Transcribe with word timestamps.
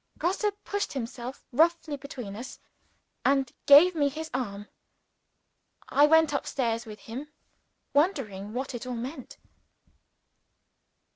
Grosse 0.17 0.45
pushed 0.63 0.93
himself 0.93 1.45
roughly 1.51 1.95
between 1.95 2.35
us, 2.35 2.57
and 3.23 3.51
gave 3.67 3.93
me 3.93 4.09
his 4.09 4.31
arm. 4.33 4.67
I 5.89 6.07
went 6.07 6.33
up 6.33 6.47
stairs 6.47 6.87
with 6.87 7.01
him, 7.01 7.29
wondering 7.93 8.51
what 8.51 8.73
it 8.73 8.87
all 8.87 8.95
meant. 8.97 9.37